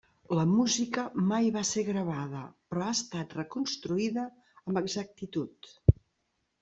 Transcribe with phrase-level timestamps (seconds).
[0.35, 1.01] La música
[1.31, 2.41] mai va ser gravada,
[2.73, 4.27] però ha estat reconstruïda
[4.59, 5.75] amb exactitud.